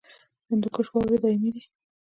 [0.03, 0.03] د
[0.49, 1.63] هندوکش واورې دایمي دي